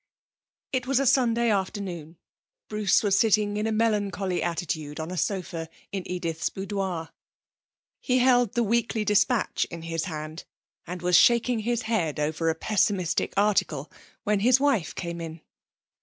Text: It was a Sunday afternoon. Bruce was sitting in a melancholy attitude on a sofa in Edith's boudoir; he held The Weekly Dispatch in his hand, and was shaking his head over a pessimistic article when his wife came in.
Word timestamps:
It 0.71 0.87
was 0.87 0.99
a 0.99 1.05
Sunday 1.05 1.51
afternoon. 1.51 2.17
Bruce 2.69 3.03
was 3.03 3.19
sitting 3.19 3.55
in 3.57 3.67
a 3.67 3.71
melancholy 3.71 4.41
attitude 4.41 4.99
on 4.99 5.11
a 5.11 5.15
sofa 5.15 5.69
in 5.91 6.09
Edith's 6.09 6.49
boudoir; 6.49 7.09
he 7.99 8.17
held 8.17 8.53
The 8.53 8.63
Weekly 8.63 9.05
Dispatch 9.05 9.67
in 9.69 9.83
his 9.83 10.05
hand, 10.05 10.43
and 10.87 11.03
was 11.03 11.15
shaking 11.15 11.59
his 11.59 11.83
head 11.83 12.19
over 12.19 12.49
a 12.49 12.55
pessimistic 12.55 13.35
article 13.37 13.91
when 14.23 14.39
his 14.39 14.59
wife 14.59 14.95
came 14.95 15.21
in. 15.21 15.41